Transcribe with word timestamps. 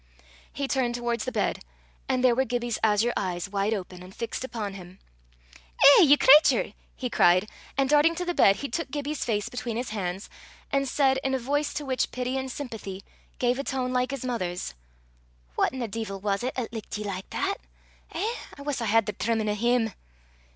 He 0.51 0.67
turned 0.67 0.95
towards 0.95 1.25
the 1.25 1.31
bed, 1.31 1.59
and 2.09 2.23
there 2.23 2.33
were 2.33 2.43
Gibbie's 2.43 2.79
azure 2.83 3.13
eyes 3.15 3.47
wide 3.47 3.71
open 3.71 4.01
and 4.01 4.15
fixed 4.15 4.43
upon 4.43 4.73
him. 4.73 4.97
"Eh, 5.79 6.01
ye 6.01 6.17
cratur!" 6.17 6.73
he 6.95 7.07
cried; 7.07 7.47
and 7.77 7.87
darting 7.87 8.15
to 8.15 8.25
the 8.25 8.33
bed, 8.33 8.55
he 8.55 8.67
took 8.67 8.89
Gibbie's 8.89 9.23
face 9.23 9.47
between 9.47 9.77
his 9.77 9.91
hands, 9.91 10.27
and 10.71 10.87
said, 10.89 11.19
in 11.23 11.35
a 11.35 11.37
voice 11.37 11.71
to 11.75 11.85
which 11.85 12.09
pity 12.09 12.35
and 12.35 12.51
sympathy 12.51 13.03
gave 13.37 13.59
a 13.59 13.63
tone 13.63 13.93
like 13.93 14.09
his 14.09 14.25
mother's, 14.25 14.73
"Whaten 15.55 15.83
a 15.83 15.87
deevil 15.87 16.19
was 16.19 16.41
't 16.41 16.51
'at 16.57 16.71
lickit 16.73 16.97
ye 16.97 17.03
like 17.03 17.29
that? 17.29 17.57
Eh! 18.11 18.35
I 18.57 18.63
wuss 18.63 18.81
I 18.81 18.85
had 18.85 19.05
the 19.05 19.13
trimmin' 19.13 19.49
o' 19.49 19.53
him!" 19.53 19.93